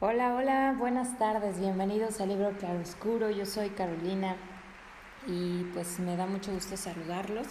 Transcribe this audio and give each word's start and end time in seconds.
Hola, 0.00 0.36
hola, 0.36 0.76
buenas 0.78 1.18
tardes, 1.18 1.58
bienvenidos 1.58 2.20
al 2.20 2.28
libro 2.28 2.52
Claroscuro, 2.52 3.30
yo 3.30 3.44
soy 3.44 3.70
Carolina 3.70 4.36
y 5.26 5.64
pues 5.74 5.98
me 5.98 6.16
da 6.16 6.24
mucho 6.24 6.52
gusto 6.52 6.76
saludarlos 6.76 7.48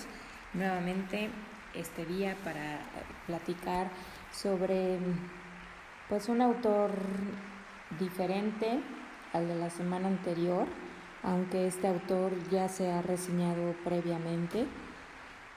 nuevamente 0.53 1.29
este 1.73 2.05
día 2.05 2.37
para 2.45 2.79
platicar 3.25 3.89
sobre 4.31 4.97
pues 6.07 6.29
un 6.29 6.41
autor 6.41 6.91
diferente 7.99 8.79
al 9.33 9.49
de 9.49 9.55
la 9.55 9.69
semana 9.69 10.07
anterior, 10.07 10.67
aunque 11.23 11.67
este 11.67 11.89
autor 11.89 12.31
ya 12.49 12.69
se 12.69 12.89
ha 12.89 13.01
reseñado 13.01 13.73
previamente. 13.83 14.67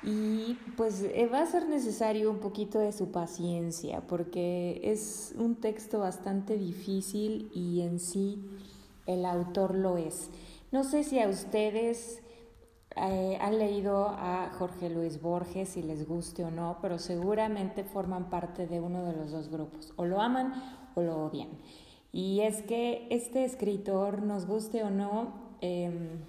Y 0.03 0.57
pues 0.77 1.03
eh, 1.03 1.29
va 1.31 1.43
a 1.43 1.47
ser 1.47 1.69
necesario 1.69 2.31
un 2.31 2.39
poquito 2.39 2.79
de 2.79 2.93
su 2.93 3.11
paciencia 3.11 4.01
porque 4.07 4.81
es 4.83 5.35
un 5.37 5.57
texto 5.57 5.99
bastante 5.99 6.57
difícil 6.57 7.51
y 7.55 7.83
en 7.83 8.01
sí 8.01 8.43
el 9.07 9.27
autor 9.27 9.75
lo 9.75 9.99
es. 9.99 10.31
No 10.73 10.85
sé 10.85 11.05
si 11.05 11.19
a 11.19 11.29
ustedes 11.29 12.23
eh, 12.97 13.39
han 13.41 13.59
leído 13.59 14.09
a 14.09 14.51
Jorge 14.59 14.89
Luis 14.89 15.21
Borges, 15.21 15.71
si 15.71 15.83
les 15.83 16.09
guste 16.09 16.45
o 16.45 16.51
no, 16.51 16.79
pero 16.81 16.99
seguramente 16.99 17.85
forman 17.85 18.31
parte 18.31 18.67
de 18.67 18.81
uno 18.81 19.05
de 19.05 19.13
los 19.13 19.31
dos 19.31 19.49
grupos. 19.49 19.93
O 19.97 20.07
lo 20.07 20.21
aman 20.21 20.55
o 20.95 21.03
lo 21.03 21.25
odian. 21.27 21.51
Y 22.13 22.41
es 22.41 22.63
que 22.63 23.07
este 23.11 23.45
escritor, 23.45 24.23
nos 24.23 24.47
guste 24.47 24.83
o 24.83 24.91
no, 24.91 25.35
em, 25.61 26.21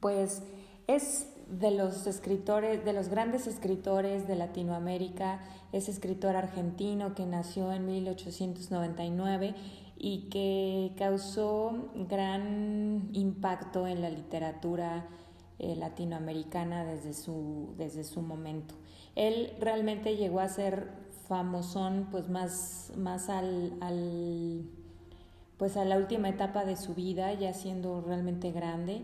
pues 0.00 0.42
es 0.86 1.31
de 1.52 1.70
los 1.70 2.06
escritores, 2.06 2.84
de 2.84 2.92
los 2.94 3.08
grandes 3.08 3.46
escritores 3.46 4.26
de 4.26 4.36
Latinoamérica, 4.36 5.40
es 5.72 5.88
escritor 5.88 6.34
argentino 6.34 7.14
que 7.14 7.26
nació 7.26 7.72
en 7.72 7.86
1899 7.86 9.54
y 9.98 10.30
que 10.30 10.92
causó 10.96 11.90
gran 12.08 13.10
impacto 13.12 13.86
en 13.86 14.00
la 14.00 14.08
literatura 14.08 15.06
eh, 15.58 15.76
latinoamericana 15.76 16.84
desde 16.84 17.12
su, 17.12 17.74
desde 17.76 18.04
su 18.04 18.22
momento. 18.22 18.74
Él 19.14 19.52
realmente 19.60 20.16
llegó 20.16 20.40
a 20.40 20.48
ser 20.48 20.88
famosón 21.28 22.08
pues 22.10 22.30
más, 22.30 22.92
más 22.96 23.28
al, 23.28 23.74
al, 23.80 24.62
pues 25.58 25.76
a 25.76 25.84
la 25.84 25.98
última 25.98 26.30
etapa 26.30 26.64
de 26.64 26.76
su 26.76 26.94
vida, 26.94 27.34
ya 27.34 27.52
siendo 27.52 28.00
realmente 28.00 28.52
grande 28.52 29.02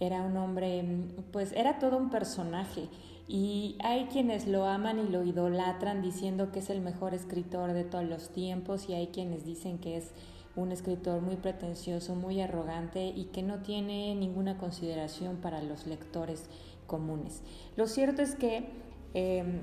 era 0.00 0.22
un 0.22 0.36
hombre, 0.36 0.84
pues 1.32 1.52
era 1.52 1.78
todo 1.78 1.96
un 1.96 2.10
personaje 2.10 2.88
y 3.26 3.76
hay 3.80 4.06
quienes 4.06 4.46
lo 4.46 4.64
aman 4.64 4.98
y 4.98 5.08
lo 5.08 5.22
idolatran 5.22 6.00
diciendo 6.00 6.50
que 6.50 6.60
es 6.60 6.70
el 6.70 6.80
mejor 6.80 7.14
escritor 7.14 7.72
de 7.72 7.84
todos 7.84 8.04
los 8.04 8.30
tiempos 8.30 8.88
y 8.88 8.94
hay 8.94 9.08
quienes 9.08 9.44
dicen 9.44 9.78
que 9.78 9.96
es 9.96 10.12
un 10.56 10.72
escritor 10.72 11.20
muy 11.20 11.36
pretencioso, 11.36 12.14
muy 12.14 12.40
arrogante 12.40 13.06
y 13.06 13.26
que 13.26 13.42
no 13.42 13.58
tiene 13.58 14.14
ninguna 14.14 14.56
consideración 14.56 15.36
para 15.36 15.62
los 15.62 15.86
lectores 15.86 16.44
comunes. 16.86 17.42
Lo 17.76 17.86
cierto 17.86 18.22
es 18.22 18.34
que 18.34 18.68
em, 19.14 19.60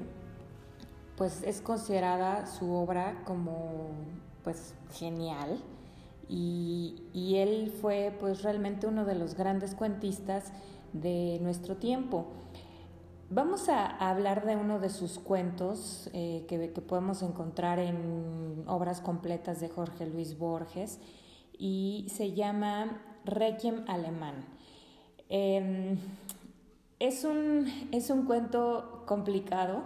pues 1.18 1.42
es 1.44 1.62
considerada 1.62 2.46
su 2.46 2.72
obra 2.72 3.24
como 3.26 3.90
pues 4.44 4.76
genial 4.94 5.60
y, 6.28 7.02
él 7.36 7.74
fue 7.82 8.16
pues 8.20 8.44
realmente 8.44 8.88
uno 8.88 9.06
de 9.06 9.16
los 9.16 9.36
grandes 9.36 9.76
cuentistas 9.76 10.52
de 10.94 11.40
nuestro 11.42 11.78
tiempo. 11.78 12.28
Vamos 13.30 13.70
a 13.70 13.88
hablar 13.88 14.46
de 14.46 14.56
uno 14.56 14.80
de 14.80 14.90
sus 14.90 15.20
cuentos 15.20 16.10
eh, 16.14 16.46
que, 16.48 16.70
podemos 16.82 17.22
encontrar 17.24 17.80
en 17.80 18.64
obras 18.68 19.02
completas 19.02 19.60
de 19.60 19.70
Jorge 19.70 20.06
Luis 20.06 20.38
Borges 20.38 21.00
y 21.58 22.08
se 22.10 22.34
llama 22.34 23.02
Requiem 23.26 23.84
Alemán. 23.88 24.46
Em, 25.28 25.98
es, 27.00 27.24
un, 27.24 27.66
es 27.92 28.10
un 28.10 28.26
cuento 28.26 29.04
complicado 29.06 29.84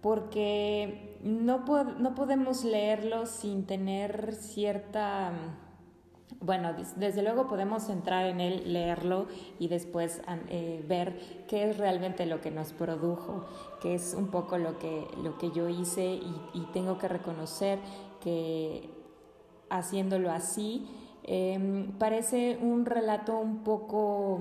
porque 0.00 1.18
no, 1.22 1.64
no 1.98 2.14
podemos 2.14 2.64
leerlo 2.64 3.26
sin 3.26 3.66
tener 3.66 4.34
cierta... 4.34 5.32
Bueno, 6.40 6.72
desde 6.96 7.22
luego 7.22 7.48
podemos 7.48 7.88
entrar 7.88 8.26
en 8.26 8.40
él, 8.40 8.72
leerlo 8.72 9.26
y 9.58 9.66
después 9.66 10.22
eh, 10.50 10.84
ver 10.86 11.18
qué 11.48 11.68
es 11.68 11.78
realmente 11.78 12.26
lo 12.26 12.40
que 12.40 12.52
nos 12.52 12.72
produjo, 12.72 13.46
que 13.80 13.94
es 13.94 14.14
un 14.14 14.28
poco 14.28 14.56
lo 14.56 14.78
que, 14.78 15.08
lo 15.20 15.36
que 15.38 15.50
yo 15.50 15.68
hice 15.68 16.04
y, 16.04 16.66
tengo 16.72 16.96
que 16.98 17.08
reconocer 17.08 17.80
que 18.20 18.88
haciéndolo 19.68 20.30
así 20.30 20.86
em, 21.24 21.90
parece 21.98 22.58
un 22.60 22.86
relato 22.86 23.36
un 23.38 23.64
poco 23.64 24.40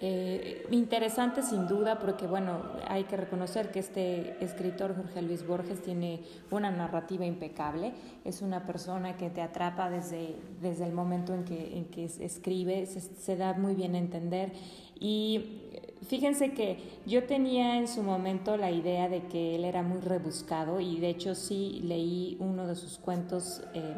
eh, 0.00 0.64
interesante 0.70 1.42
sin 1.42 1.66
duda 1.66 1.98
porque 1.98 2.28
bueno, 2.28 2.62
hay 2.86 3.04
que 3.04 3.16
reconocer 3.16 3.72
que 3.72 3.80
este 3.80 4.36
escritor 4.44 4.94
Jorge 4.94 5.22
Luis 5.22 5.44
Borges 5.44 5.82
tiene 5.82 6.20
una 6.52 6.70
narrativa 6.70 7.26
impecable, 7.26 7.92
es 8.24 8.40
una 8.40 8.64
persona 8.64 9.16
que 9.16 9.28
te 9.28 9.42
atrapa 9.42 9.90
desde, 9.90 10.36
desde 10.62 10.84
el 10.84 10.92
momento 10.92 11.34
en 11.34 11.44
que, 11.44 11.76
en 11.76 11.86
que 11.86 12.04
escribe, 12.04 12.86
se, 12.86 13.36
da 13.36 13.54
muy 13.54 13.74
bien 13.74 13.96
a 13.96 13.98
entender. 13.98 14.52
Y 15.00 15.62
fíjense 16.06 16.52
que 16.52 16.78
yo 17.04 17.24
tenía 17.24 17.76
en 17.76 17.88
su 17.88 18.04
momento 18.04 18.56
la 18.56 18.70
idea 18.70 19.08
de 19.08 19.22
que 19.26 19.56
él 19.56 19.64
era 19.64 19.82
muy 19.82 20.00
rebuscado 20.00 20.80
y 20.80 21.00
de 21.00 21.08
hecho 21.08 21.34
sí 21.34 21.80
leí 21.82 22.36
uno 22.38 22.68
de 22.68 22.76
sus 22.76 22.98
cuentos 22.98 23.62
eh, 23.74 23.94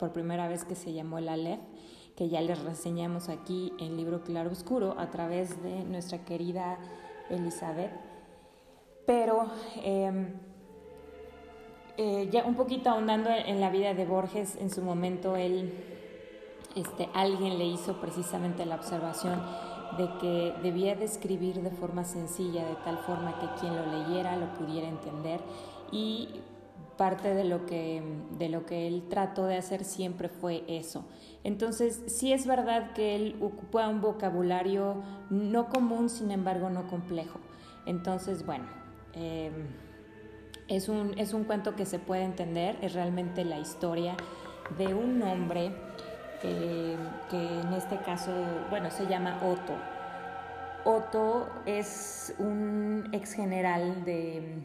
por 0.00 0.12
primera 0.12 0.48
vez 0.48 0.64
que 0.64 0.74
se 0.74 0.92
llamó 0.92 1.18
El 1.18 1.28
Aleph 1.28 1.60
que 2.16 2.28
ya 2.28 2.40
les 2.40 2.58
reseñamos 2.62 3.28
aquí 3.28 3.72
en 3.78 3.96
Libro 3.96 4.22
Claro 4.22 4.50
Oscuro 4.50 4.94
a 4.98 5.10
través 5.10 5.62
de 5.62 5.84
nuestra 5.84 6.24
querida 6.24 6.78
Elizabeth. 7.28 7.92
Pero 9.06 9.46
em, 9.82 10.34
eh, 11.98 12.28
ya 12.32 12.44
un 12.44 12.54
poquito 12.54 12.90
ahondando 12.90 13.30
en 13.30 13.60
la 13.60 13.70
vida 13.70 13.94
de 13.94 14.06
Borges, 14.06 14.56
en 14.56 14.70
su 14.70 14.82
momento 14.82 15.36
él, 15.36 15.72
este, 16.74 17.08
alguien 17.14 17.58
le 17.58 17.66
hizo 17.66 18.00
precisamente 18.00 18.64
la 18.64 18.76
observación 18.76 19.40
de 19.98 20.08
que 20.18 20.54
debía 20.62 20.94
de 20.94 21.04
escribir 21.04 21.62
de 21.62 21.70
forma 21.70 22.04
sencilla, 22.04 22.66
de 22.66 22.74
tal 22.76 22.98
forma 22.98 23.38
que 23.38 23.60
quien 23.60 23.76
lo 23.76 23.86
leyera 23.86 24.36
lo 24.36 24.52
pudiera 24.54 24.88
entender 24.88 25.40
y 25.92 26.28
parte 26.96 27.34
de 27.34 27.44
lo 27.44 27.66
que, 27.66 28.02
de 28.38 28.48
lo 28.48 28.66
que 28.66 28.86
él 28.86 29.04
trató 29.08 29.46
de 29.46 29.56
hacer 29.56 29.84
siempre 29.84 30.28
fue 30.28 30.64
eso. 30.68 31.04
Entonces, 31.44 32.02
sí 32.06 32.32
es 32.32 32.46
verdad 32.46 32.92
que 32.92 33.14
él 33.14 33.36
ocupa 33.40 33.88
un 33.88 34.00
vocabulario 34.00 35.02
no 35.30 35.68
común, 35.68 36.08
sin 36.08 36.30
embargo, 36.30 36.70
no 36.70 36.86
complejo. 36.88 37.38
Entonces, 37.86 38.44
bueno, 38.44 38.64
em, 39.12 39.68
es, 40.68 40.88
un, 40.88 41.18
es 41.18 41.32
un 41.32 41.44
cuento 41.44 41.76
que 41.76 41.86
se 41.86 41.98
puede 41.98 42.24
entender, 42.24 42.76
es 42.80 42.94
realmente 42.94 43.44
la 43.44 43.58
historia 43.58 44.16
de 44.76 44.94
un 44.94 45.22
hombre 45.22 45.72
que, 46.42 46.96
que 47.30 47.60
en 47.60 47.72
este 47.74 47.98
caso, 47.98 48.32
bueno, 48.70 48.90
se 48.90 49.06
llama 49.06 49.38
Otto. 49.44 49.74
Otto 50.84 51.48
es 51.66 52.34
un 52.38 53.08
ex 53.12 53.32
general 53.32 54.04
de 54.04 54.62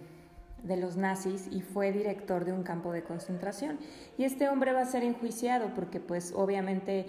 de 0.64 0.78
los 0.78 0.98
nazis 0.98 1.48
y 1.52 1.62
fue 1.62 1.92
director 1.92 2.46
de 2.46 2.54
un 2.54 2.64
campo 2.64 2.92
de 2.92 3.04
concentración. 3.04 3.80
Y 4.18 4.24
este 4.24 4.50
hombre 4.50 4.74
va 4.74 4.82
a 4.82 4.86
ser 4.86 5.04
enjuiciado 5.04 5.74
porque 5.74 6.00
pues 6.00 6.34
obviamente 6.36 7.08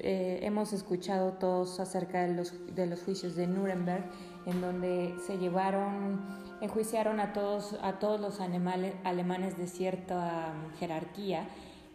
eh, 0.00 0.40
hemos 0.42 0.72
escuchado 0.72 1.32
todos 1.34 1.80
acerca 1.80 2.22
de 2.26 2.34
los, 2.34 2.54
de 2.74 2.86
los 2.86 3.02
juicios 3.02 3.36
de 3.36 3.46
Nuremberg 3.46 4.04
en 4.46 4.60
donde 4.60 5.14
se 5.26 5.38
llevaron, 5.38 6.20
enjuiciaron 6.60 7.20
a 7.20 7.32
todos, 7.32 7.78
a 7.82 7.98
todos 7.98 8.20
los 8.20 8.40
alemanes 8.40 9.56
de 9.58 9.66
cierta 9.66 10.52
um, 10.52 10.78
jerarquía 10.78 11.48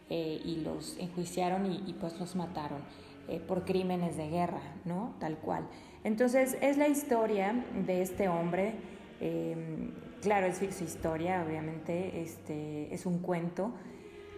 eh, 0.09 0.41
y 0.43 0.57
los 0.57 0.97
enjuiciaron 0.99 1.65
y, 1.65 1.93
pues 1.99 2.19
los 2.19 2.35
mataron. 2.35 2.81
Eh, 3.27 3.39
por 3.39 3.65
crímenes 3.65 4.17
de 4.17 4.29
guerra, 4.29 4.61
¿no? 4.85 5.15
Tal 5.19 5.39
cual. 5.39 5.67
Entonces 6.03 6.59
es 6.61 6.77
la 6.77 6.87
historia 6.87 7.65
de 7.73 8.03
este 8.03 8.29
hombre 8.29 8.75
Em, 9.21 9.91
claro, 10.25 10.47
es 10.47 10.57
su 10.57 10.83
historia, 10.83 11.43
obviamente, 11.47 12.19
este, 12.19 12.91
es 12.91 13.05
un 13.05 13.19
cuento, 13.19 13.71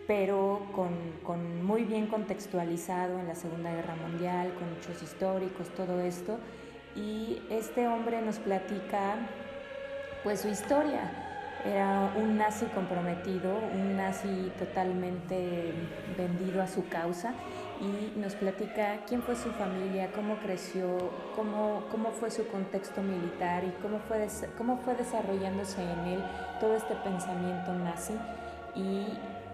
pero 0.05 0.67
con, 0.73 1.65
muy 1.65 1.85
bien 1.85 2.07
contextualizado 2.07 3.17
en 3.19 3.25
la 3.25 3.35
Segunda 3.35 3.71
Guerra 3.71 3.95
Mundial, 3.95 4.53
con 4.55 4.67
hechos 4.75 5.01
históricos, 5.01 5.69
todo 5.77 6.01
esto. 6.01 6.39
Y 6.93 7.41
este 7.49 7.87
hombre 7.87 8.21
nos 8.21 8.37
platica 8.39 9.15
pues 10.25 10.41
su 10.41 10.49
historia. 10.49 11.09
Era 11.63 12.13
un 12.17 12.37
nazi 12.37 12.65
comprometido, 12.65 13.57
un 13.73 13.95
nazi 13.95 14.51
totalmente 14.59 15.71
vendido 16.17 16.61
a 16.61 16.67
su 16.67 16.85
causa 16.89 17.33
y 17.79 18.19
nos 18.19 18.35
platica 18.35 19.01
quién 19.07 19.21
fue 19.21 19.35
su 19.35 19.49
familia, 19.51 20.11
cómo 20.13 20.37
creció, 20.37 20.97
cómo, 21.35 21.83
cómo 21.91 22.11
fue 22.11 22.31
su 22.31 22.47
contexto 22.47 23.01
militar 23.01 23.63
y 23.63 23.71
cómo 23.81 23.99
fue, 23.99 24.27
cómo 24.57 24.77
fue 24.77 24.95
desarrollándose 24.95 25.81
en 25.81 25.99
él 25.99 26.23
todo 26.59 26.75
este 26.75 26.95
pensamiento 26.95 27.73
nazi. 27.73 28.13
Y 28.75 29.05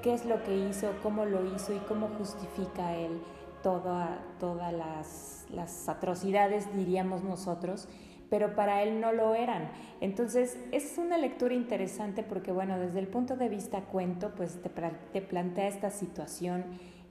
qué 0.01 0.13
es 0.13 0.25
lo 0.25 0.43
que 0.43 0.55
hizo, 0.55 0.91
cómo 1.01 1.25
lo 1.25 1.55
hizo 1.55 1.73
y 1.73 1.79
cómo 1.79 2.09
justifica 2.17 2.95
él 2.95 3.21
toda, 3.61 4.19
todas 4.39 4.73
las, 4.73 5.45
las 5.49 5.89
atrocidades, 5.89 6.75
diríamos 6.75 7.23
nosotros, 7.23 7.87
pero 8.29 8.55
para 8.55 8.83
él 8.83 8.99
no 8.99 9.11
lo 9.11 9.35
eran. 9.35 9.71
Entonces 10.01 10.57
es 10.71 10.97
una 10.97 11.17
lectura 11.17 11.53
interesante 11.53 12.23
porque, 12.23 12.51
bueno, 12.51 12.77
desde 12.79 12.99
el 12.99 13.07
punto 13.07 13.35
de 13.37 13.49
vista 13.49 13.81
cuento, 13.81 14.31
pues 14.35 14.61
te, 14.61 14.69
te 14.69 15.21
plantea 15.21 15.67
esta 15.67 15.89
situación 15.89 16.65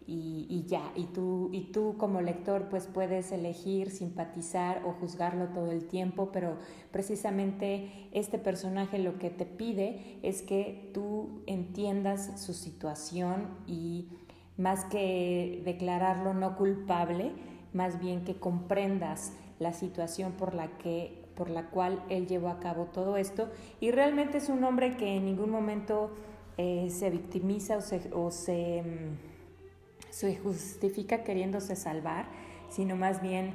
y, 0.06 0.64
ya, 0.66 0.92
y 0.96 1.04
tú, 1.06 1.48
y 1.52 1.72
tú 1.72 1.96
como 1.96 2.20
lector 2.20 2.68
pues 2.68 2.86
puedes 2.86 3.32
elegir 3.32 3.90
simpatizar 3.90 4.82
o 4.84 4.92
juzgarlo 4.92 5.48
todo 5.48 5.70
el 5.70 5.86
tiempo, 5.86 6.30
pero 6.32 6.56
precisamente 6.90 8.08
este 8.12 8.38
personaje 8.38 8.98
lo 8.98 9.18
que 9.18 9.30
te 9.30 9.46
pide 9.46 10.18
es 10.22 10.42
que 10.42 10.90
tú 10.92 11.42
entiendas 11.46 12.40
su 12.40 12.52
situación 12.52 13.48
y 13.66 14.08
más 14.56 14.84
que 14.86 15.62
declararlo 15.64 16.34
no 16.34 16.56
culpable, 16.56 17.32
más 17.72 18.00
bien 18.00 18.24
que 18.24 18.36
comprendas 18.36 19.32
la 19.58 19.72
situación 19.72 20.32
por 20.32 20.54
la 20.54 20.76
que 20.78 21.22
por 21.34 21.48
la 21.48 21.70
cual 21.70 22.02
él 22.08 22.26
llevó 22.26 22.48
a 22.48 22.60
cabo 22.60 22.84
todo 22.92 23.16
esto. 23.16 23.48
Y 23.80 23.90
realmente 23.90 24.38
es 24.38 24.48
un 24.48 24.62
hombre 24.64 24.96
que 24.96 25.16
en 25.16 25.24
ningún 25.24 25.50
momento 25.50 26.10
eh, 26.58 26.88
se 26.90 27.10
victimiza 27.10 27.78
o 27.78 27.80
se, 27.80 27.98
mm, 27.98 28.12
se, 28.30 28.82
justifica 30.42 31.24
queriéndose 31.24 31.76
salvar, 31.76 32.26
sino 32.68 32.96
más 32.96 33.20
bien 33.20 33.52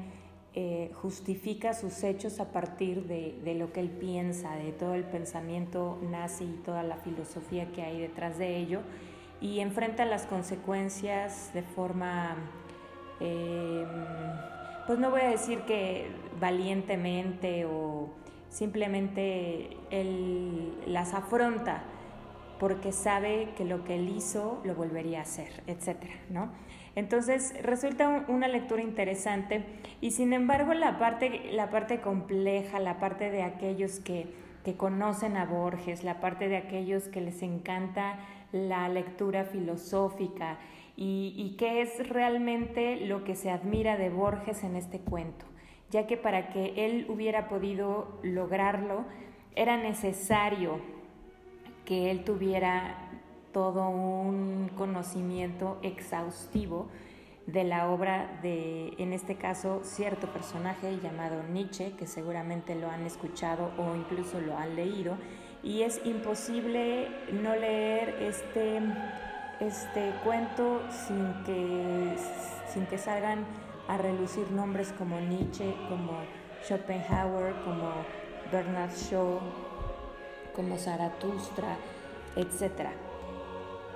eh, 0.54 0.92
justifica 0.96 1.74
sus 1.74 2.04
hechos 2.04 2.40
a 2.40 2.52
partir 2.52 3.06
de, 3.06 3.56
lo 3.56 3.72
que 3.72 3.80
él 3.80 3.90
piensa, 3.90 4.56
de 4.56 4.72
todo 4.72 4.96
el 4.96 5.04
pensamiento 5.04 6.00
nazi 6.10 6.46
y 6.46 6.62
toda 6.64 6.84
la 6.84 6.98
filosofía 6.98 7.72
que 7.72 7.84
hay 7.84 8.00
detrás 8.00 8.38
de 8.38 8.58
ello, 8.58 8.82
y 9.40 9.60
enfrenta 9.60 10.04
las 10.06 10.26
consecuencias 10.26 11.52
de 11.54 11.62
forma 11.62 12.36
eh, 13.20 13.86
pues 14.88 14.98
no 15.00 15.12
voy 15.12 15.22
a 15.22 15.30
decir 15.30 15.60
que 15.62 16.08
valientemente 16.40 17.66
o 17.66 18.10
simplemente 18.50 19.78
él 19.92 20.74
las 20.88 21.14
afronta 21.14 21.84
porque 22.60 22.92
sabe 22.92 23.50
que 23.56 23.66
lo 23.66 23.84
que 23.84 23.96
él 23.96 24.10
hizo 24.10 24.62
lo 24.64 24.76
volvería 24.76 25.20
a 25.20 25.22
hacer, 25.24 25.64
etcétera, 25.68 26.14
¿no? 26.30 26.50
Entonces 26.96 27.54
resulta 27.62 28.26
una 28.28 28.48
lectura 28.48 28.82
interesante 28.82 29.64
y 30.02 30.12
sin 30.12 30.34
embargo 30.34 30.74
la 30.74 30.98
parte, 30.98 31.52
la 31.52 31.70
parte 31.70 32.02
compleja, 32.02 32.80
la 32.80 33.00
parte 33.00 33.30
de 33.30 33.44
aquellos 33.44 34.00
que, 34.00 34.34
que 34.66 34.76
conocen 34.76 35.38
a 35.38 35.46
Borges, 35.46 36.04
la 36.04 36.20
parte 36.20 36.50
de 36.50 36.58
aquellos 36.58 37.04
que 37.08 37.22
les 37.22 37.44
encanta 37.44 38.20
la 38.52 38.90
lectura 38.90 39.44
filosófica, 39.44 40.58
y, 41.00 41.56
qué 41.60 41.84
es 41.84 42.10
realmente 42.10 43.06
lo 43.06 43.24
que 43.24 43.36
se 43.36 43.52
admira 43.52 43.98
de 43.98 44.10
Borges 44.10 44.64
en 44.64 44.76
este 44.76 45.00
cuento, 45.00 45.46
ya 45.92 46.08
que 46.08 46.18
para 46.18 46.50
que 46.50 46.74
él 46.76 47.06
hubiera 47.08 47.48
podido 47.48 48.20
lograrlo 48.24 49.06
era 49.56 49.78
necesario 49.78 50.80
que 51.88 52.12
él 52.12 52.24
tuviera 52.24 53.10
todo 53.52 53.90
un 53.90 54.70
conocimiento 54.78 55.80
exhaustivo 55.82 56.90
de 57.48 57.64
la 57.64 57.90
obra 57.90 58.40
de, 58.44 58.94
en 59.00 59.14
este 59.14 59.38
caso, 59.38 59.80
cierto 59.82 60.28
personaje 60.28 61.00
llamado 61.02 61.42
Nietzsche, 61.52 61.94
que 61.98 62.06
seguramente 62.06 62.76
lo 62.76 62.92
han 62.92 63.06
escuchado 63.06 63.72
o 63.80 63.96
incluso 63.96 64.40
lo 64.40 64.56
han 64.56 64.76
leído, 64.76 65.18
y 65.64 65.82
es 65.82 66.00
imposible 66.06 67.08
no 67.32 67.56
leer 67.56 68.10
este 68.22 68.80
este 69.60 70.14
cuento 70.24 70.82
sin 70.92 71.34
que, 71.44 72.16
sin 72.68 72.86
que 72.86 72.98
salgan 72.98 73.46
a 73.88 73.98
relucir 73.98 74.52
nombres 74.52 74.94
como 74.98 75.20
Nietzsche, 75.20 75.74
como 75.90 76.20
Schopenhauer, 76.64 77.56
como 77.64 77.92
Bernard 78.52 78.92
Shaw, 78.92 79.40
como 80.58 80.78
Zaratustra, 80.78 81.78
etc. 82.36 82.90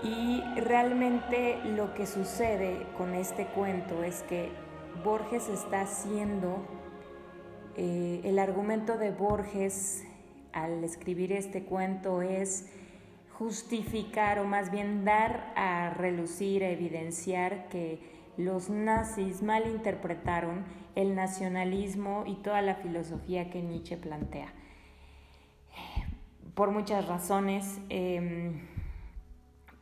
Y 0.04 0.42
realmente 0.62 1.60
lo 1.66 1.94
que 1.94 2.08
sucede 2.08 2.88
con 2.98 3.14
este 3.14 3.48
cuento 3.48 4.04
es 4.04 4.24
que 4.24 4.50
Borges 5.04 5.50
está 5.50 5.82
haciendo, 5.82 6.66
eh, 7.76 8.22
el 8.24 8.40
argumento 8.40 8.98
de 8.98 9.12
Borges 9.12 10.06
al 10.54 10.84
escribir 10.84 11.34
este 11.34 11.64
cuento 11.64 12.22
es 12.22 12.68
justificar 13.38 14.40
o 14.40 14.46
más 14.46 14.72
bien 14.72 15.04
dar 15.04 15.52
a 15.56 15.90
relucir, 15.90 16.64
a 16.64 16.70
evidenciar 16.70 17.70
que 17.70 18.00
los 18.38 18.70
nazis 18.70 19.42
malinterpretaron 19.42 20.64
el 20.96 21.16
nacionalismo 21.16 22.24
y 22.28 22.36
toda 22.36 22.62
la 22.62 22.76
filosofía 22.76 23.50
que 23.50 23.62
Nietzsche 23.62 23.98
plantea. 23.98 24.54
Por 26.56 26.72
muchas 26.72 27.08
razones, 27.08 27.80
em, 27.90 28.62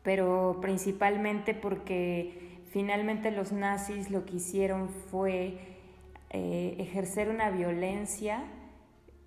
pero 0.03 0.59
principalmente 0.61 1.53
porque 1.53 2.59
finalmente 2.71 3.31
los 3.31 3.51
nazis 3.51 4.11
lo 4.11 4.25
que 4.25 4.37
hicieron 4.37 4.89
fue 4.89 5.57
eh, 6.29 6.75
ejercer 6.79 7.29
una 7.29 7.49
violencia 7.49 8.43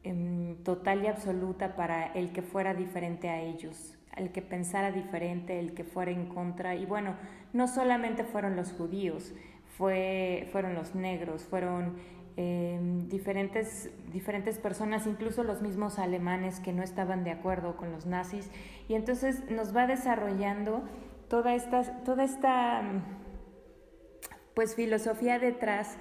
em, 0.05 0.57
total 0.65 1.05
y 1.05 1.07
absoluta 1.09 1.77
para 1.77 2.07
el 2.13 2.33
que 2.33 2.43
fuera 2.43 2.75
diferente 2.75 3.29
a 3.29 3.41
ellos 3.41 3.99
el 4.17 4.31
que 4.31 4.43
pensara 4.43 4.93
diferente, 4.93 5.59
el 5.59 5.75
que 5.75 5.85
fuera 5.85 6.11
en 6.11 6.27
contra. 6.27 6.75
Y 6.75 6.87
bueno, 6.87 7.17
no 7.53 7.69
solamente 7.69 8.25
fueron 8.25 8.57
los 8.57 8.73
judíos, 8.73 9.33
fue, 9.77 10.49
fueron 10.53 10.75
los 10.75 10.95
negros, 10.95 11.45
fueron 11.45 11.97
em, 12.37 13.09
diferentes, 13.09 13.91
diferentes 14.13 14.59
personas, 14.59 15.07
incluso 15.07 15.45
los 15.45 15.63
mismos 15.63 15.99
alemanes 15.99 16.61
que 16.61 16.73
no 16.73 16.83
estaban 16.83 17.25
de 17.25 17.31
acuerdo 17.31 17.77
con 17.77 17.93
los 17.93 18.07
nazis. 18.07 18.51
Y 18.89 18.95
entonces 18.95 19.51
nos 19.51 19.75
va 19.77 19.87
desarrollando 19.87 20.83
toda 21.29 21.55
esta, 21.55 22.05
toda 22.05 22.25
esta 22.25 22.83
pues, 24.55 24.75
filosofía 24.75 25.39
detrás 25.39 25.97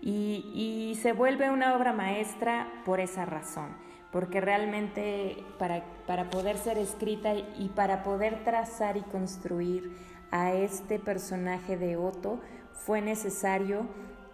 y, 0.00 0.50
y 0.54 0.96
se 0.96 1.12
vuelve 1.12 1.50
una 1.50 1.76
obra 1.76 1.92
maestra 1.92 2.68
por 2.84 3.00
esa 3.00 3.24
razón 3.24 3.86
porque 4.12 4.40
realmente 4.40 5.44
para, 5.58 5.84
para 6.06 6.30
poder 6.30 6.56
ser 6.56 6.78
escrita 6.78 7.34
y 7.34 7.70
para 7.74 8.02
poder 8.02 8.44
trazar 8.44 8.96
y 8.96 9.02
construir 9.02 9.92
a 10.30 10.54
este 10.54 10.98
personaje 10.98 11.76
de 11.76 11.96
Otto 11.96 12.40
fue 12.72 13.02
necesario 13.02 13.86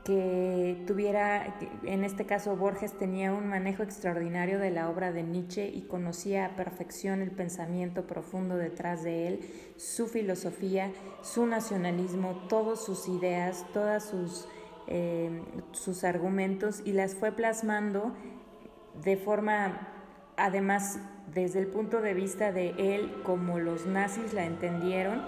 que 0.05 0.83
tuviera, 0.87 1.55
en 1.85 2.05
este 2.05 2.27
caso 2.27 2.57
Borges 2.57 2.93
tenía 2.99 3.33
un 3.33 3.47
manejo 3.47 3.83
extraordinario 3.83 4.59
de 4.59 4.71
la 4.71 4.89
obra 4.89 5.13
de 5.13 5.23
Nietzsche 5.23 5.69
y 5.69 5.83
conocía 5.83 6.47
a 6.47 6.57
perfección 6.57 7.23
el 7.23 7.31
pensamiento 7.31 8.07
profundo 8.07 8.57
detrás 8.57 9.05
de 9.05 9.29
él, 9.29 9.41
su 9.77 10.09
filosofía, 10.09 10.91
su 11.23 11.47
nacionalismo, 11.47 12.47
todas 12.49 12.85
sus 12.85 13.09
ideas, 13.09 13.65
todos 13.73 14.03
sus, 14.03 14.49
eh, 14.89 15.43
sus 15.71 16.03
argumentos 16.03 16.83
y 16.85 16.93
las 16.93 17.15
fue 17.15 17.31
plasmando 17.31 18.13
de 19.05 19.17
forma, 19.17 19.89
además, 20.37 20.99
desde 21.33 21.61
el 21.61 21.69
punto 21.69 22.01
de 22.01 22.15
vista 22.15 22.51
de 22.53 22.75
él, 22.77 23.23
como 23.23 23.59
los 23.59 23.87
nazis 23.87 24.35
la 24.35 24.45
entendieron, 24.45 25.23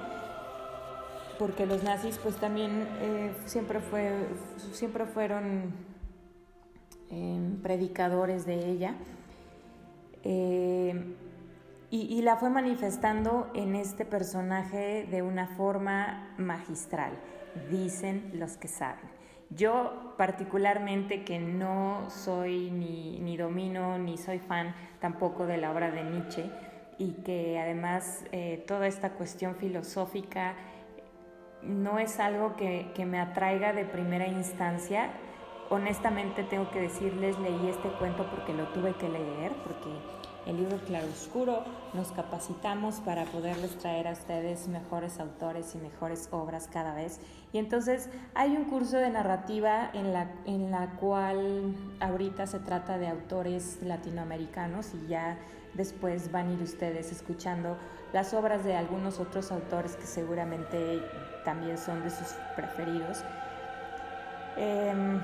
porque 1.38 1.66
los 1.66 1.82
nazis 1.82 2.18
pues 2.18 2.36
también 2.36 2.86
eh, 3.00 3.32
siempre, 3.46 3.80
fue, 3.80 4.26
siempre 4.72 5.06
fueron 5.06 5.72
em, 7.10 7.60
predicadores 7.62 8.46
de 8.46 8.70
ella. 8.70 8.94
Eh, 10.22 11.16
y, 11.90 12.22
la 12.22 12.36
fue 12.36 12.50
manifestando 12.50 13.52
en 13.54 13.76
este 13.76 14.04
personaje 14.04 15.06
de 15.08 15.22
una 15.22 15.46
forma 15.46 16.34
magistral, 16.38 17.12
dicen 17.70 18.32
los 18.34 18.56
que 18.56 18.66
saben. 18.66 19.08
Yo 19.50 20.14
particularmente 20.18 21.22
que 21.22 21.38
no 21.38 22.10
soy 22.10 22.72
ni, 22.72 23.20
ni, 23.20 23.36
domino 23.36 23.96
ni 23.98 24.18
soy 24.18 24.40
fan 24.40 24.74
tampoco 25.00 25.46
de 25.46 25.58
la 25.58 25.70
obra 25.70 25.92
de 25.92 26.02
Nietzsche 26.02 26.50
y 26.98 27.12
que 27.22 27.60
además 27.60 28.24
eh, 28.32 28.64
toda 28.66 28.88
esta 28.88 29.10
cuestión 29.10 29.54
filosófica 29.54 30.54
no 31.66 31.98
es 31.98 32.20
algo 32.20 32.56
que, 32.56 32.90
que 32.94 33.06
me 33.06 33.20
atraiga 33.20 33.72
de 33.72 33.84
primera 33.84 34.26
instancia. 34.26 35.10
Honestamente 35.70 36.42
tengo 36.44 36.70
que 36.70 36.80
decirles, 36.80 37.38
leí 37.38 37.68
este 37.68 37.88
cuento 37.98 38.26
porque 38.30 38.52
lo 38.52 38.64
tuve 38.68 38.94
que 38.94 39.08
leer, 39.08 39.52
porque 39.64 39.90
el 40.46 40.58
libro 40.58 40.76
Claroscuro, 40.78 41.64
nos 41.94 42.12
capacitamos 42.12 42.96
para 42.96 43.24
poderles 43.24 43.78
traer 43.78 44.08
a 44.08 44.12
ustedes 44.12 44.68
mejores 44.68 45.18
autores 45.18 45.74
y 45.74 45.78
mejores 45.78 46.28
obras 46.32 46.68
cada 46.70 46.94
vez. 46.94 47.20
Y 47.52 47.58
entonces 47.58 48.10
hay 48.34 48.56
un 48.56 48.64
curso 48.64 48.98
de 48.98 49.10
narrativa 49.10 49.90
en 49.94 50.12
la, 50.12 50.30
en 50.44 50.70
la 50.70 50.90
cual 50.96 51.74
ahorita 52.00 52.46
se 52.46 52.58
trata 52.58 52.98
de 52.98 53.08
autores 53.08 53.78
latinoamericanos 53.82 54.92
y 54.94 55.06
ya 55.08 55.38
después 55.74 56.30
van 56.32 56.48
a 56.48 56.52
ir 56.52 56.62
ustedes 56.62 57.12
escuchando 57.12 57.76
las 58.12 58.32
obras 58.32 58.64
de 58.64 58.76
algunos 58.76 59.18
otros 59.18 59.50
autores 59.50 59.96
que 59.96 60.06
seguramente 60.06 61.02
también 61.44 61.76
son 61.78 62.02
de 62.02 62.10
sus 62.10 62.28
preferidos. 62.56 63.24
Em, 64.56 65.20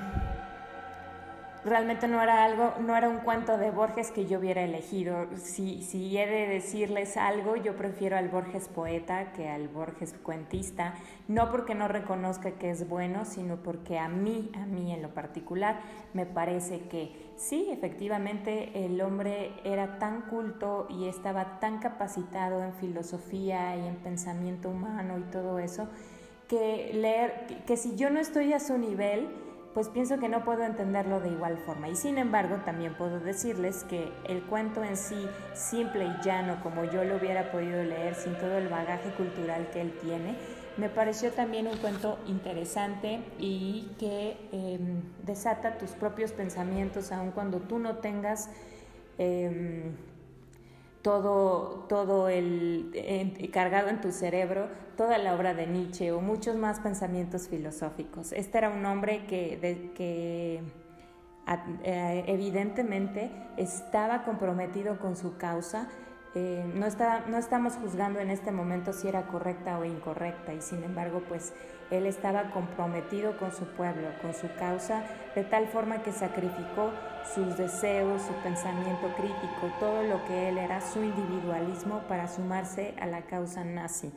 realmente 1.63 2.07
no 2.07 2.21
era 2.21 2.43
algo, 2.43 2.73
no 2.79 2.97
era 2.97 3.07
un 3.07 3.19
cuento 3.19 3.57
de 3.57 3.71
Borges 3.71 4.11
que 4.11 4.25
yo 4.25 4.39
hubiera 4.39 4.61
elegido. 4.61 5.27
Si, 5.37 5.83
si 5.83 6.17
he 6.17 6.25
de 6.25 6.47
decirles 6.47 7.17
algo, 7.17 7.55
yo 7.55 7.75
prefiero 7.75 8.17
al 8.17 8.29
Borges 8.29 8.67
poeta 8.67 9.31
que 9.33 9.47
al 9.47 9.67
Borges 9.67 10.13
cuentista, 10.23 10.95
no 11.27 11.49
porque 11.49 11.75
no 11.75 11.87
reconozca 11.87 12.51
que 12.51 12.71
es 12.71 12.89
bueno, 12.89 13.25
sino 13.25 13.57
porque 13.57 13.99
a 13.99 14.09
mí, 14.09 14.51
a 14.55 14.65
mí 14.65 14.91
en 14.91 15.01
lo 15.01 15.13
particular, 15.13 15.79
me 16.13 16.25
parece 16.25 16.81
que 16.89 17.30
sí, 17.41 17.67
efectivamente 17.71 18.85
el 18.85 19.01
hombre 19.01 19.53
era 19.63 19.97
tan 19.97 20.21
culto 20.23 20.87
y 20.89 21.07
estaba 21.07 21.59
tan 21.59 21.79
capacitado 21.79 22.63
en 22.63 22.73
filosofía 22.73 23.75
y 23.75 23.87
en 23.87 23.95
pensamiento 23.95 24.69
humano 24.69 25.17
y 25.17 25.23
todo 25.23 25.57
eso, 25.59 25.87
que 26.47 26.91
leer, 26.93 27.63
que 27.65 27.77
si 27.77 27.95
yo 27.95 28.09
no 28.09 28.19
estoy 28.19 28.53
a 28.53 28.59
su 28.59 28.77
nivel, 28.77 29.27
pues 29.73 29.89
pienso 29.89 30.19
que 30.19 30.29
no 30.29 30.43
puedo 30.43 30.63
entenderlo 30.63 31.19
de 31.19 31.29
igual 31.29 31.57
forma. 31.65 31.89
Y 31.89 31.95
sin 31.95 32.17
embargo, 32.17 32.57
también 32.65 32.95
puedo 32.95 33.19
decirles 33.19 33.85
que 33.85 34.11
el 34.27 34.43
cuento 34.43 34.83
en 34.83 34.97
sí, 34.97 35.27
simple 35.53 36.05
y 36.05 36.23
llano, 36.23 36.61
como 36.61 36.83
yo 36.83 37.03
lo 37.03 37.15
hubiera 37.15 37.51
podido 37.51 37.81
leer 37.83 38.15
sin 38.15 38.37
todo 38.37 38.57
el 38.57 38.67
bagaje 38.67 39.11
cultural 39.15 39.69
que 39.71 39.81
él 39.81 39.97
tiene, 40.01 40.35
me 40.81 40.89
pareció 40.89 41.31
también 41.31 41.67
un 41.67 41.77
cuento 41.77 42.17
interesante 42.25 43.21
y 43.37 43.91
que 43.99 44.35
em, 44.51 45.03
desata 45.23 45.77
tus 45.77 45.91
propios 45.91 46.31
pensamientos, 46.31 47.11
aun 47.11 47.31
cuando 47.31 47.59
tú 47.59 47.79
no 47.79 47.97
tengas... 47.97 48.49
Em, 49.17 49.93
todo, 51.03 51.85
todo 51.89 52.29
el 52.29 53.49
cargado 53.51 53.89
en 53.89 54.01
tu 54.01 54.11
cerebro, 54.11 54.67
toda 54.95 55.17
la 55.17 55.33
obra 55.33 55.55
de 55.55 55.65
Nietzsche 55.65 56.11
o 56.11 56.21
muchos 56.21 56.55
más 56.55 56.79
pensamientos 56.79 57.47
filosóficos. 57.47 58.31
Este 58.33 58.59
era 58.59 58.69
un 58.69 58.85
hombre 58.85 59.25
que, 59.25 59.91
que 59.95 60.61
eh, 61.83 62.23
evidentemente 62.27 63.31
estaba 63.57 64.23
comprometido 64.23 64.99
con 64.99 65.15
su 65.15 65.37
causa. 65.37 65.89
Eh, 66.33 66.63
no, 66.75 66.85
está, 66.85 67.25
no 67.27 67.37
estamos 67.37 67.73
juzgando 67.73 68.19
en 68.19 68.29
este 68.29 68.51
momento 68.51 68.93
si 68.93 69.07
era 69.07 69.27
correcta 69.27 69.77
o 69.77 69.83
incorrecta 69.83 70.53
y 70.53 70.61
sin 70.61 70.81
embargo 70.83 71.21
pues 71.27 71.51
él 71.91 72.05
estaba 72.05 72.51
comprometido 72.51 73.37
con 73.37 73.51
su 73.53 73.65
pueblo, 73.65 74.07
con 74.21 74.33
su 74.33 74.47
causa, 74.57 75.03
de 75.35 75.43
tal 75.43 75.67
forma 75.67 76.01
que 76.03 76.13
sacrificó 76.13 76.91
sus 77.35 77.57
deseos, 77.57 78.21
su 78.21 78.33
pensamiento 78.43 79.13
crítico, 79.17 79.73
todo 79.79 80.03
lo 80.03 80.25
que 80.25 80.49
él 80.49 80.57
era, 80.57 80.79
su 80.81 81.03
individualismo 81.03 81.99
para 82.07 82.27
sumarse 82.27 82.93
a 82.99 83.05
la 83.05 83.23
causa 83.23 83.63
nazi. 83.63 84.11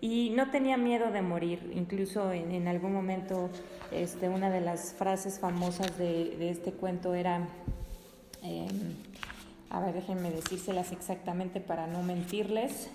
Y 0.00 0.30
no 0.30 0.50
tenía 0.50 0.76
miedo 0.76 1.10
de 1.10 1.22
morir, 1.22 1.72
incluso 1.74 2.32
en, 2.32 2.68
algún 2.68 2.94
momento 2.94 3.50
este, 3.90 4.28
una 4.28 4.48
de 4.48 4.60
las 4.60 4.94
frases 4.94 5.40
famosas 5.40 5.98
de, 5.98 6.50
este 6.50 6.72
cuento 6.72 7.14
era, 7.14 7.48
em, 8.42 8.94
a 9.70 9.80
ver, 9.80 9.94
déjenme 9.94 10.30
decírselas 10.30 10.92
exactamente 10.92 11.60
para 11.60 11.86
no 11.86 12.02
mentirles, 12.02 12.90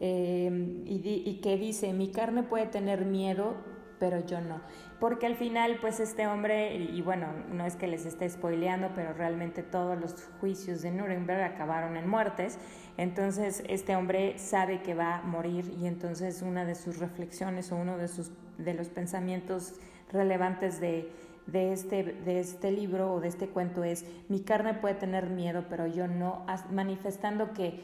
Em, 0.00 0.82
y, 0.86 1.40
que 1.42 1.58
dice, 1.58 1.92
mi 1.92 2.10
carne 2.10 2.42
puede 2.42 2.64
tener 2.66 3.04
miedo, 3.04 3.54
pero 3.98 4.24
yo 4.24 4.40
no. 4.40 4.62
Porque 4.98 5.26
al 5.26 5.36
final, 5.36 5.76
pues 5.82 6.00
este 6.00 6.26
hombre, 6.26 6.74
y 6.74 7.02
bueno, 7.02 7.26
no 7.52 7.66
es 7.66 7.76
que 7.76 7.86
les 7.86 8.06
esté 8.06 8.28
spoileando, 8.28 8.92
pero 8.94 9.12
realmente 9.12 9.62
todos 9.62 10.00
los 10.00 10.14
juicios 10.40 10.80
de 10.80 10.90
Nuremberg 10.90 11.42
acabaron 11.42 11.98
en 11.98 12.08
muertes. 12.08 12.58
Entonces, 12.96 13.62
este 13.68 13.94
hombre 13.94 14.38
sabe 14.38 14.80
que 14.80 14.94
va 14.94 15.18
a 15.18 15.22
morir 15.22 15.70
y 15.78 15.86
entonces 15.86 16.40
una 16.40 16.64
de 16.64 16.76
sus 16.76 16.98
reflexiones 16.98 17.70
o 17.70 17.76
uno 17.76 17.98
de, 17.98 18.08
sus, 18.08 18.30
de 18.56 18.72
los 18.72 18.88
pensamientos 18.88 19.74
relevantes 20.10 20.80
de, 20.80 21.10
de 21.52 21.72
este, 21.72 22.02
de 22.02 22.40
este 22.40 22.70
libro 22.70 23.14
o 23.14 23.20
de 23.20 23.28
este 23.28 23.48
cuento 23.48 23.84
es, 23.84 24.04
mi 24.28 24.40
carne 24.40 24.74
puede 24.74 24.94
tener 24.94 25.30
miedo, 25.30 25.64
pero 25.68 25.86
yo 25.86 26.06
no, 26.06 26.44
manifestando 26.70 27.52
que 27.52 27.80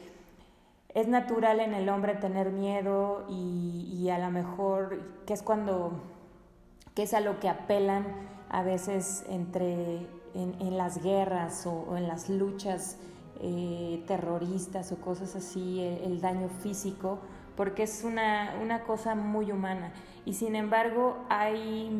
es 0.93 1.07
natural 1.07 1.59
en 1.59 1.73
el 1.73 1.89
hombre 1.89 2.15
tener 2.15 2.51
miedo 2.51 3.25
y, 3.29 4.09
a 4.09 4.17
lo 4.17 4.31
mejor 4.31 4.99
que 5.25 5.33
es 5.33 5.43
cuando, 5.43 5.91
que 6.95 7.03
es 7.03 7.13
a 7.13 7.19
lo 7.19 7.39
que 7.39 7.49
apelan 7.49 8.05
a 8.49 8.63
veces 8.63 9.25
entre, 9.29 10.07
en, 10.33 10.77
las 10.77 11.03
guerras 11.03 11.67
o, 11.67 11.97
en 11.97 12.07
las 12.07 12.29
luchas 12.29 12.97
eh, 13.41 14.03
terroristas 14.07 14.91
o 14.91 14.95
cosas 14.95 15.35
así, 15.35 15.81
el, 15.81 16.21
daño 16.21 16.49
físico, 16.49 17.19
porque 17.55 17.83
es 17.83 18.03
una, 18.03 18.55
una, 18.61 18.81
cosa 18.81 19.13
muy 19.13 19.51
humana. 19.51 19.91
Y 20.25 20.33
sin 20.33 20.55
embargo 20.55 21.17
hay, 21.29 21.91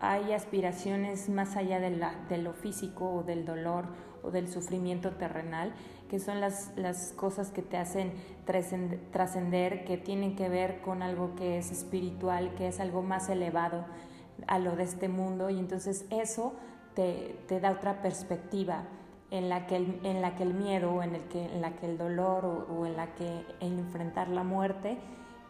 hay 0.00 0.32
aspiraciones 0.32 1.28
más 1.28 1.56
allá 1.56 1.80
de, 1.80 2.38
lo 2.38 2.52
físico 2.52 3.10
o 3.10 3.22
del 3.22 3.44
dolor 3.44 3.86
o 4.22 4.30
del 4.30 4.48
sufrimiento 4.48 5.12
terrenal 5.12 5.72
que 6.08 6.20
son 6.20 6.40
las, 6.40 6.72
cosas 7.16 7.50
que 7.50 7.62
te 7.62 7.76
hacen 7.76 8.12
trascender, 9.12 9.84
que 9.84 9.96
tienen 9.96 10.36
que 10.36 10.48
ver 10.48 10.80
con 10.80 11.02
algo 11.02 11.34
que 11.34 11.58
es 11.58 11.72
espiritual, 11.72 12.54
que 12.54 12.68
es 12.68 12.78
algo 12.78 13.02
más 13.02 13.28
elevado 13.28 13.84
a 14.46 14.58
lo 14.58 14.76
de 14.76 14.84
este 14.84 15.08
mundo. 15.08 15.50
Y 15.50 15.58
entonces 15.58 16.06
eso 16.10 16.54
te, 16.94 17.36
da 17.60 17.72
otra 17.72 18.02
perspectiva 18.02 18.84
en 19.30 19.48
la 19.48 19.66
que 19.66 19.76
el, 19.76 20.00
en 20.04 20.22
la 20.22 20.36
que 20.36 20.44
el 20.44 20.54
miedo, 20.54 21.02
en, 21.02 21.16
el 21.16 21.22
que, 21.24 21.44
en 21.44 21.60
la 21.60 21.74
que 21.74 21.86
el 21.86 21.98
dolor 21.98 22.44
o, 22.44 22.86
en 22.86 22.96
la 22.96 23.14
que 23.14 23.44
el 23.60 23.78
enfrentar 23.78 24.28
la 24.28 24.44
muerte 24.44 24.98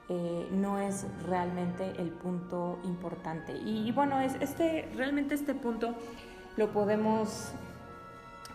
eh, 0.08 0.48
no 0.52 0.78
es 0.78 1.06
realmente 1.24 1.92
el 1.98 2.10
punto 2.10 2.78
importante. 2.84 3.56
Y, 3.56 3.90
bueno, 3.90 4.20
es, 4.20 4.36
este, 4.40 4.88
realmente 4.94 5.34
este 5.34 5.54
punto 5.54 5.94
lo 6.56 6.72
podemos 6.72 7.52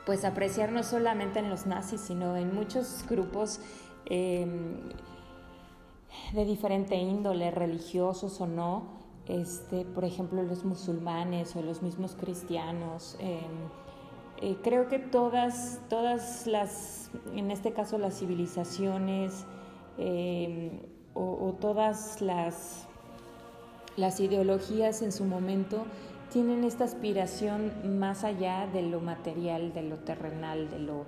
pues 0.06 0.26
apreciar 0.26 0.72
no 0.72 0.82
solamente 0.84 1.40
en 1.40 1.50
los 1.50 1.66
nazis, 1.66 2.02
sino 2.02 2.36
en 2.38 2.56
muchos 2.56 3.06
grupos 3.08 3.60
em, 4.06 4.80
de 6.34 6.46
diferente 6.46 6.96
índole, 6.96 7.52
religiosos 7.52 8.42
o 8.42 8.48
no, 8.48 9.02
este, 9.28 9.86
por 9.86 10.06
ejemplo 10.06 10.42
los 10.44 10.66
musulmanes 10.66 11.56
o 11.56 11.62
los 11.62 11.82
mismos 11.82 12.16
cristianos. 12.16 13.18
Em, 13.20 13.42
eh, 14.42 14.58
creo 14.64 14.88
que 14.88 15.00
todas, 15.00 15.82
todas 15.88 16.48
las, 16.48 17.12
en 17.36 17.52
este 17.52 17.74
caso 17.74 17.98
las 17.98 18.18
civilizaciones 18.18 19.46
em, 19.98 20.80
o, 21.14 21.54
todas 21.60 22.22
las, 22.22 22.88
las 23.98 24.20
ideologías 24.20 25.02
en 25.02 25.12
su 25.12 25.26
momento 25.26 25.86
tienen 26.32 26.64
esta 26.64 26.86
aspiración 26.86 28.00
más 28.00 28.24
allá 28.24 28.68
de 28.72 28.82
lo 28.84 29.02
material, 29.02 29.74
de 29.74 29.82
lo 29.82 29.98
terrenal, 29.98 30.70
de 30.70 30.80
lo, 30.80 31.06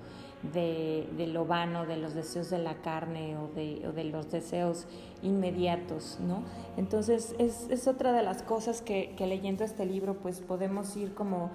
de, 0.51 1.27
lo 1.27 1.45
vano, 1.45 1.86
de 1.86 1.95
los 1.95 2.13
deseos 2.13 2.50
de 2.50 2.60
la 2.60 2.75
carne 2.75 3.38
o 3.38 3.48
de, 3.55 3.88
o 3.88 3.93
de 3.93 4.03
los 4.03 4.29
deseos 4.29 4.86
inmediatos, 5.22 6.19
¿no? 6.19 6.43
Entonces 6.75 7.36
es, 7.39 7.69
es, 7.69 7.88
otra 7.88 8.12
de 8.12 8.24
las 8.24 8.43
cosas 8.43 8.81
que, 8.81 9.15
que, 9.15 9.25
leyendo 9.25 9.63
este 9.63 9.86
libro 9.86 10.15
pues 10.15 10.41
podemos 10.41 10.95
ir 10.98 11.13
como, 11.13 11.51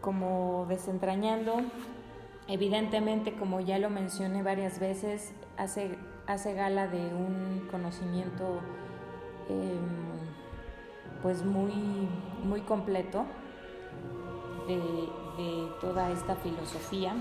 como 0.00 0.66
desentrañando. 0.68 1.56
Evidentemente, 2.46 3.34
como 3.34 3.60
ya 3.60 3.78
lo 3.78 3.90
mencioné 3.90 4.42
varias 4.42 4.78
veces, 4.78 5.32
hace, 5.56 5.96
hace 6.32 6.54
gala 6.54 6.86
de 6.86 7.12
un 7.12 7.66
conocimiento 7.70 8.60
eh, 9.48 9.78
pues 11.22 11.44
muy, 11.44 11.72
muy 12.44 12.60
completo 12.62 13.24
de, 14.66 15.08
toda 15.80 16.10
esta 16.10 16.36
filosofía. 16.36 17.14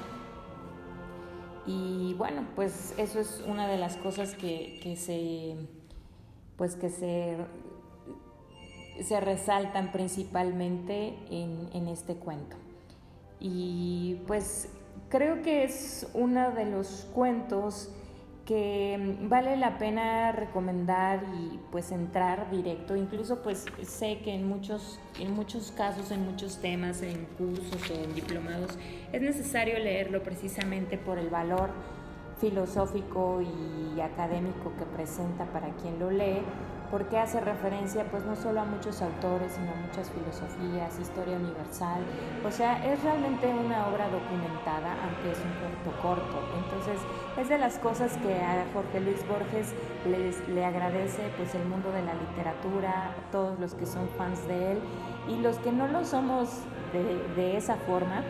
Y 1.65 2.13
bueno, 2.17 2.45
pues 2.55 2.93
eso 2.97 3.19
es 3.19 3.41
una 3.47 3.67
de 3.67 3.77
las 3.77 3.95
cosas 3.95 4.35
que, 4.35 4.95
se 4.97 5.55
pues 6.57 6.75
que 6.75 6.89
se, 6.89 7.37
se 9.01 9.19
resaltan 9.21 9.93
principalmente 9.93 11.15
en, 11.29 11.69
en 11.73 11.87
este 11.87 12.15
cuento. 12.15 12.57
Y 13.39 14.21
pues 14.27 14.67
creo 15.07 15.41
que 15.41 15.63
es 15.63 16.07
uno 16.13 16.51
de 16.51 16.65
los 16.65 17.07
cuentos 17.13 17.89
que 18.49 18.97
mm, 18.97 19.29
vale 19.29 19.55
la 19.57 19.77
pena 19.77 20.31
recomendar 20.31 21.23
y 21.39 21.59
pues 21.71 21.91
entrar 21.91 22.49
directo. 22.49 22.95
Incluso 22.95 23.43
pues 23.43 23.65
sé 23.83 24.21
que 24.23 24.33
en 24.33 24.49
muchos, 24.49 24.99
en 25.19 25.33
muchos 25.33 25.71
casos, 25.71 26.09
en 26.09 26.25
muchos 26.25 26.57
temas, 26.59 27.03
en 27.03 27.25
cursos 27.37 27.91
o 27.91 27.93
en 27.93 28.15
diplomados, 28.15 28.79
es 29.13 29.21
necesario 29.21 29.77
leerlo 29.77 30.23
precisamente 30.23 30.97
por 30.97 31.19
el 31.19 31.29
valor 31.29 31.69
filosófico 32.39 33.41
y 33.41 33.99
académico 34.01 34.71
que 34.77 34.85
presenta 34.85 35.45
para 35.45 35.69
quien 35.75 35.99
lo 35.99 36.09
lee, 36.09 36.41
porque 36.89 37.17
hace 37.17 37.39
referencia 37.39 38.05
pues 38.09 38.25
no 38.25 38.35
solo 38.35 38.61
a 38.61 38.65
muchos 38.65 39.01
autores, 39.01 39.51
sino 39.51 39.71
a 39.71 39.75
muchas 39.75 40.09
filosofías, 40.09 40.99
historia 40.99 41.37
universal, 41.37 42.01
o 42.45 42.51
sea, 42.51 42.83
es 42.91 43.03
realmente 43.03 43.47
una 43.47 43.87
obra 43.87 44.09
documentada, 44.09 44.95
aunque 45.03 45.31
es 45.31 45.37
un 45.37 45.51
cuento 45.59 46.01
corto, 46.01 46.39
entonces 46.63 46.99
es 47.37 47.49
de 47.49 47.57
las 47.57 47.77
cosas 47.77 48.17
que 48.17 48.33
a 48.35 48.65
Jorge 48.73 49.01
Luis 49.01 49.27
Borges 49.27 49.73
les, 50.09 50.47
le 50.49 50.65
agradece 50.65 51.29
pues 51.37 51.53
el 51.55 51.65
mundo 51.65 51.91
de 51.91 52.01
la 52.01 52.13
literatura, 52.13 53.15
todos 53.31 53.59
los 53.59 53.75
que 53.75 53.85
son 53.85 54.07
fans 54.17 54.47
de 54.47 54.73
él. 54.73 54.79
Y 55.27 55.37
los 55.41 55.57
que 55.59 55.71
no 55.71 55.87
lo 55.87 56.03
somos 56.05 56.49
de, 56.91 57.03
de 57.35 57.57
esa 57.57 57.75
forma, 57.75 58.23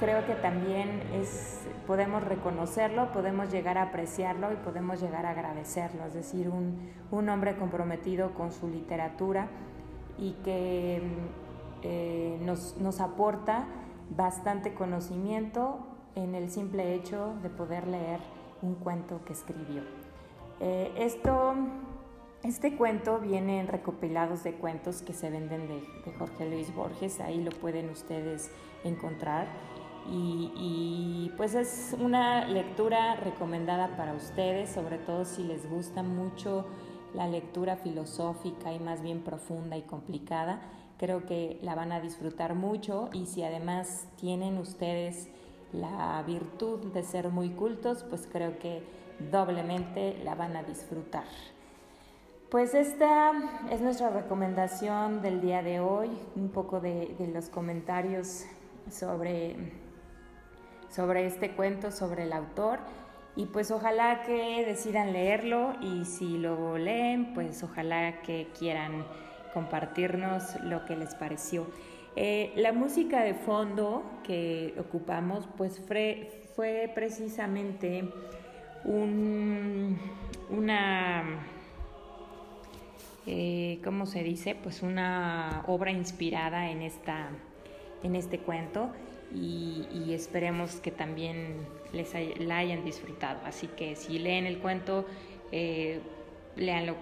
creo 0.00 0.26
que 0.26 0.34
también 0.34 1.02
es, 1.12 1.60
podemos 1.86 2.24
reconocerlo, 2.24 3.12
podemos 3.12 3.52
llegar 3.52 3.78
a 3.78 3.82
apreciarlo 3.82 4.52
y 4.52 4.56
podemos 4.56 5.00
llegar 5.00 5.26
a 5.26 5.30
agradecerlo, 5.30 6.06
es 6.06 6.14
decir, 6.14 6.48
un, 6.48 6.90
un 7.10 7.28
hombre 7.28 7.56
comprometido 7.56 8.32
con 8.34 8.50
su 8.50 8.66
literatura 8.68 9.48
y 10.18 10.32
que 10.44 11.02
eh, 11.82 12.38
nos, 12.42 12.76
nos, 12.78 13.00
aporta 13.00 13.66
bastante 14.16 14.74
conocimiento 14.74 15.78
en 16.14 16.34
el 16.34 16.50
simple 16.50 16.94
hecho 16.94 17.34
de 17.42 17.50
poder 17.50 17.86
leer 17.86 18.20
un 18.62 18.74
cuento 18.74 19.20
que 19.24 19.34
escribió. 19.34 19.82
Eh, 20.60 20.92
esto, 20.96 21.54
este 22.42 22.76
cuento 22.76 23.18
viene 23.18 23.60
en 23.60 23.68
recopilados 23.68 24.42
de 24.44 24.54
cuentos 24.54 25.02
que 25.02 25.12
se 25.12 25.30
venden 25.30 25.68
de, 25.68 25.80
de 26.04 26.18
Jorge 26.18 26.48
Luis 26.48 26.74
Borges, 26.74 27.20
ahí 27.20 27.42
lo 27.42 27.50
pueden 27.50 27.88
ustedes 27.90 28.50
encontrar. 28.84 29.46
Y, 30.08 31.32
pues 31.36 31.54
es 31.54 31.96
una 31.98 32.46
lectura 32.46 33.16
recomendada 33.16 33.96
para 33.96 34.12
ustedes, 34.14 34.70
sobre 34.70 34.98
todo 34.98 35.24
si 35.24 35.42
les 35.42 35.68
gusta 35.70 36.02
mucho 36.02 36.66
la 37.14 37.26
lectura 37.26 37.76
filosófica 37.76 38.72
y 38.72 38.78
más 38.78 39.02
bien 39.02 39.22
profunda 39.22 39.76
y 39.76 39.82
complicada. 39.82 40.60
Creo 40.98 41.24
que 41.24 41.58
la 41.62 41.74
van 41.74 41.92
a 41.92 42.00
disfrutar 42.00 42.54
mucho 42.54 43.08
y 43.12 43.26
si 43.26 43.42
además 43.42 44.06
tienen 44.16 44.58
ustedes 44.58 45.28
la 45.72 46.22
virtud 46.26 46.92
de 46.92 47.02
ser 47.02 47.30
muy 47.30 47.50
cultos, 47.50 48.04
pues 48.04 48.28
creo 48.30 48.58
que 48.58 48.82
doblemente 49.30 50.20
la 50.24 50.34
van 50.34 50.56
a 50.56 50.62
disfrutar. 50.62 51.24
Pues 52.50 52.74
esta 52.74 53.32
es 53.70 53.80
nuestra 53.80 54.10
recomendación 54.10 55.22
del 55.22 55.40
día 55.40 55.62
de 55.62 55.78
hoy, 55.78 56.10
un 56.34 56.48
poco 56.48 56.80
de, 56.80 57.14
de 57.16 57.28
los 57.28 57.48
comentarios 57.48 58.44
sobre 58.90 59.56
sobre 60.90 61.26
este 61.26 61.52
cuento, 61.52 61.90
sobre 61.90 62.24
el 62.24 62.32
autor. 62.32 62.80
Y 63.36 63.46
pues 63.46 63.70
ojalá 63.70 64.22
que 64.22 64.64
decidan 64.66 65.12
leerlo 65.12 65.74
y 65.80 66.04
si 66.04 66.36
lo 66.36 66.76
leen, 66.76 67.32
pues 67.32 67.62
ojalá 67.62 68.20
que 68.22 68.48
quieran 68.58 69.04
compartirnos 69.54 70.60
lo 70.64 70.84
que 70.84 70.96
les 70.96 71.14
pareció. 71.14 71.66
Eh, 72.16 72.52
la 72.56 72.72
música 72.72 73.22
de 73.22 73.34
fondo 73.34 74.02
que 74.24 74.74
ocupamos 74.78 75.48
pues 75.56 75.80
fue, 75.80 76.42
fue 76.56 76.90
precisamente 76.92 78.04
un, 78.84 79.96
una, 80.50 81.22
eh, 83.26 83.80
¿cómo 83.84 84.06
se 84.06 84.24
dice? 84.24 84.56
Pues 84.60 84.82
una 84.82 85.62
obra 85.68 85.92
inspirada 85.92 86.70
en, 86.70 86.82
esta, 86.82 87.28
en 88.02 88.16
este 88.16 88.38
cuento 88.40 88.90
y, 89.34 90.12
esperemos 90.12 90.76
que 90.76 90.90
también 90.90 91.66
les 91.92 92.12
la 92.40 92.58
hayan 92.58 92.84
disfrutado. 92.84 93.40
Así 93.44 93.68
que 93.68 93.96
si 93.96 94.18
leen 94.18 94.46
el 94.46 94.58
cuento, 94.58 95.06
eh, 95.52 96.00
léanlo, 96.56 96.96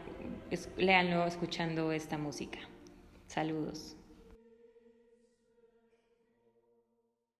léanlo 0.77 1.27
escuchando 1.27 1.93
esta 1.93 2.19
música. 2.19 2.59
Saludos. 3.27 3.98